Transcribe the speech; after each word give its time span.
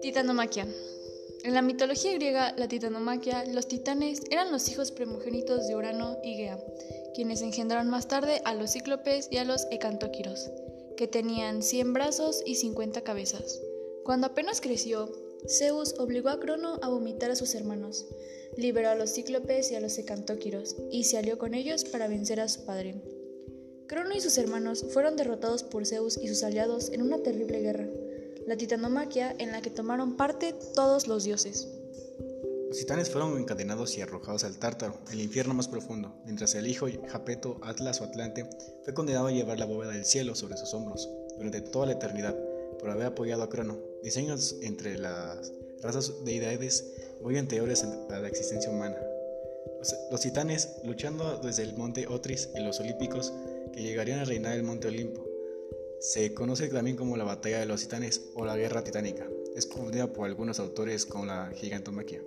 Titanomaquia. 0.00 0.66
En 1.42 1.54
la 1.54 1.62
mitología 1.62 2.12
griega, 2.14 2.54
la 2.56 2.68
titanomaquia, 2.68 3.44
los 3.46 3.66
titanes 3.66 4.22
eran 4.30 4.52
los 4.52 4.68
hijos 4.68 4.92
primogénitos 4.92 5.66
de 5.66 5.74
Urano 5.74 6.18
y 6.22 6.36
Gea, 6.36 6.58
quienes 7.14 7.42
engendraron 7.42 7.90
más 7.90 8.06
tarde 8.06 8.40
a 8.44 8.54
los 8.54 8.72
cíclopes 8.72 9.28
y 9.32 9.38
a 9.38 9.44
los 9.44 9.66
ecantóquiros, 9.72 10.50
que 10.96 11.08
tenían 11.08 11.62
100 11.62 11.92
brazos 11.92 12.42
y 12.46 12.54
50 12.54 13.00
cabezas. 13.02 13.60
Cuando 14.04 14.28
apenas 14.28 14.60
creció, 14.60 15.10
Zeus 15.48 15.96
obligó 15.98 16.28
a 16.28 16.38
Crono 16.38 16.78
a 16.80 16.88
vomitar 16.88 17.32
a 17.32 17.36
sus 17.36 17.54
hermanos, 17.56 18.06
liberó 18.56 18.90
a 18.90 18.94
los 18.94 19.14
cíclopes 19.14 19.72
y 19.72 19.74
a 19.74 19.80
los 19.80 19.98
ecantóquiros, 19.98 20.76
y 20.92 21.04
se 21.04 21.18
alió 21.18 21.38
con 21.38 21.54
ellos 21.54 21.84
para 21.84 22.06
vencer 22.06 22.38
a 22.40 22.48
su 22.48 22.64
padre. 22.64 23.02
Crono 23.88 24.14
y 24.14 24.20
sus 24.20 24.38
hermanos 24.38 24.84
fueron 24.92 25.16
derrotados 25.16 25.64
por 25.64 25.86
Zeus 25.86 26.18
y 26.22 26.28
sus 26.28 26.44
aliados 26.44 26.90
en 26.92 27.02
una 27.02 27.18
terrible 27.18 27.60
guerra 27.60 27.88
la 28.48 28.56
titanomaquia 28.56 29.36
en 29.38 29.52
la 29.52 29.60
que 29.60 29.68
tomaron 29.68 30.16
parte 30.16 30.54
todos 30.74 31.06
los 31.06 31.24
dioses. 31.24 31.68
Los 32.68 32.78
titanes 32.78 33.10
fueron 33.10 33.36
encadenados 33.38 33.96
y 33.98 34.00
arrojados 34.00 34.42
al 34.42 34.56
Tártaro, 34.56 34.94
el 35.12 35.20
infierno 35.20 35.52
más 35.52 35.68
profundo, 35.68 36.14
mientras 36.24 36.54
el 36.54 36.66
hijo 36.66 36.86
Japeto, 37.08 37.58
Atlas 37.62 38.00
o 38.00 38.04
Atlante, 38.04 38.48
fue 38.84 38.94
condenado 38.94 39.26
a 39.26 39.32
llevar 39.32 39.58
la 39.58 39.66
bóveda 39.66 39.92
del 39.92 40.06
cielo 40.06 40.34
sobre 40.34 40.56
sus 40.56 40.72
hombros 40.72 41.10
durante 41.36 41.60
toda 41.60 41.86
la 41.86 41.92
eternidad 41.92 42.34
por 42.80 42.88
haber 42.88 43.06
apoyado 43.08 43.42
a 43.42 43.50
Crono. 43.50 43.76
Diseños 44.02 44.56
entre 44.62 44.96
las 44.96 45.52
razas 45.82 46.24
deidades 46.24 46.86
muy 47.20 47.36
anteriores 47.36 47.84
a 47.84 48.18
la 48.18 48.28
existencia 48.28 48.70
humana. 48.70 48.96
Los, 50.10 50.20
titanes, 50.22 50.76
luchando 50.84 51.38
desde 51.38 51.64
el 51.64 51.76
monte 51.76 52.06
Otris 52.08 52.48
y 52.56 52.60
los 52.60 52.80
olímpicos, 52.80 53.30
que 53.74 53.82
llegarían 53.82 54.20
a 54.20 54.24
reinar 54.24 54.54
el 54.54 54.62
monte 54.62 54.88
Olimpo, 54.88 55.27
se 56.00 56.32
conoce 56.32 56.68
también 56.68 56.96
como 56.96 57.16
la 57.16 57.24
batalla 57.24 57.60
de 57.60 57.66
los 57.66 57.82
titanes 57.82 58.30
o 58.34 58.44
la 58.44 58.56
guerra 58.56 58.84
titánica. 58.84 59.28
Es 59.56 59.66
confundida 59.66 60.12
por 60.12 60.26
algunos 60.26 60.60
autores 60.60 61.04
con 61.04 61.26
la 61.26 61.50
gigantomaquia. 61.54 62.22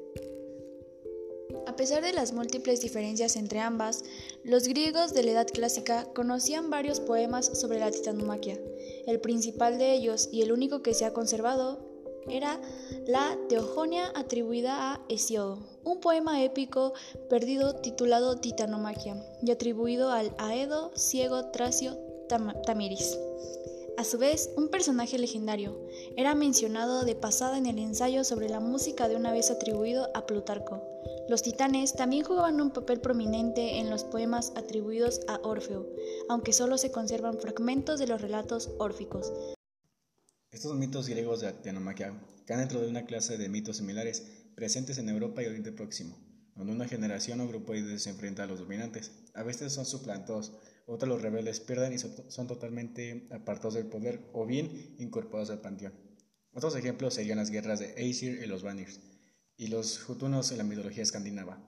A 1.67 1.75
pesar 1.75 2.03
de 2.03 2.13
las 2.13 2.33
múltiples 2.33 2.81
diferencias 2.81 3.35
entre 3.35 3.59
ambas, 3.59 4.03
los 4.43 4.67
griegos 4.67 5.13
de 5.13 5.23
la 5.23 5.31
Edad 5.31 5.47
Clásica 5.47 6.07
conocían 6.13 6.69
varios 6.69 6.99
poemas 6.99 7.45
sobre 7.59 7.79
la 7.79 7.91
titanomaquia. 7.91 8.59
El 9.07 9.19
principal 9.19 9.77
de 9.77 9.93
ellos, 9.93 10.29
y 10.31 10.41
el 10.41 10.51
único 10.51 10.81
que 10.81 10.93
se 10.93 11.05
ha 11.05 11.13
conservado, 11.13 11.91
era 12.29 12.59
la 13.07 13.37
Teogonia 13.49 14.11
atribuida 14.15 14.93
a 14.93 15.05
Hesiodo, 15.09 15.59
un 15.83 15.99
poema 15.99 16.43
épico 16.43 16.93
perdido 17.29 17.75
titulado 17.75 18.37
Titanomaquia 18.37 19.15
y 19.41 19.51
atribuido 19.51 20.11
al 20.11 20.35
Aedo 20.37 20.91
ciego 20.95 21.51
tracio 21.51 22.10
Tamiris. 22.65 23.17
A 23.97 24.05
su 24.05 24.17
vez, 24.17 24.49
un 24.55 24.69
personaje 24.69 25.19
legendario 25.19 25.77
era 26.15 26.33
mencionado 26.33 27.03
de 27.03 27.13
pasada 27.13 27.57
en 27.57 27.65
el 27.65 27.77
ensayo 27.77 28.23
sobre 28.23 28.47
la 28.47 28.61
música 28.61 29.09
de 29.09 29.17
una 29.17 29.33
vez 29.33 29.51
atribuido 29.51 30.09
a 30.15 30.25
Plutarco. 30.25 30.81
Los 31.27 31.43
titanes 31.43 31.93
también 31.93 32.23
jugaban 32.23 32.61
un 32.61 32.71
papel 32.71 33.01
prominente 33.01 33.79
en 33.79 33.89
los 33.89 34.05
poemas 34.05 34.53
atribuidos 34.55 35.19
a 35.27 35.41
Orfeo, 35.43 35.87
aunque 36.29 36.53
solo 36.53 36.77
se 36.77 36.91
conservan 36.91 37.37
fragmentos 37.37 37.99
de 37.99 38.07
los 38.07 38.21
relatos 38.21 38.69
órficos. 38.79 39.31
Estos 40.51 40.75
mitos 40.77 41.09
griegos 41.09 41.41
de 41.41 41.47
Atenomaquia 41.47 42.17
caen 42.45 42.61
dentro 42.61 42.79
de 42.79 42.87
una 42.87 43.05
clase 43.05 43.37
de 43.37 43.49
mitos 43.49 43.77
similares 43.77 44.23
presentes 44.55 44.97
en 44.99 45.09
Europa 45.09 45.43
y 45.43 45.47
Oriente 45.47 45.73
Próximo, 45.73 46.17
donde 46.55 46.73
una 46.73 46.87
generación 46.87 47.41
o 47.41 47.47
grupo 47.47 47.73
se 47.97 48.09
enfrenta 48.09 48.43
a 48.43 48.47
los 48.47 48.59
dominantes. 48.59 49.11
A 49.33 49.43
veces 49.43 49.73
son 49.73 49.85
suplantados 49.85 50.53
otros 50.91 51.07
los 51.07 51.21
rebeldes 51.21 51.61
pierden 51.61 51.93
y 51.93 51.97
son 51.97 52.47
totalmente 52.47 53.27
apartados 53.31 53.75
del 53.75 53.85
poder 53.85 54.19
o 54.33 54.45
bien 54.45 54.95
incorporados 54.99 55.49
al 55.49 55.61
panteón. 55.61 55.93
Otros 56.53 56.75
ejemplos 56.75 57.13
serían 57.13 57.37
las 57.37 57.49
guerras 57.49 57.79
de 57.79 57.93
Aesir 57.95 58.41
y 58.43 58.45
los 58.45 58.61
Vanirs, 58.61 58.99
y 59.55 59.67
los 59.67 59.99
Jutunos 60.03 60.51
en 60.51 60.57
la 60.57 60.65
mitología 60.65 61.03
escandinava. 61.03 61.65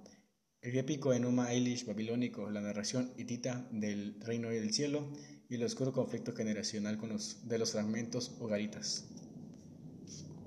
El 0.61 0.77
épico 0.77 1.13
Enuma 1.13 1.53
Elish 1.53 1.85
babilónico, 1.85 2.49
la 2.49 2.59
narración 2.59 3.13
hitita 3.17 3.65
del 3.71 4.19
reino 4.19 4.49
del 4.49 4.73
cielo 4.73 5.07
y 5.49 5.55
el 5.55 5.63
oscuro 5.63 5.93
conflicto 5.93 6.33
generacional 6.33 6.99
de 7.43 7.57
los 7.57 7.71
fragmentos 7.71 8.35
hogaritas. 8.41 9.05